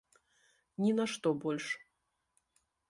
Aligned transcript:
Ні 0.83 0.91
на 1.01 1.05
што 1.13 1.29
больш. 1.45 1.67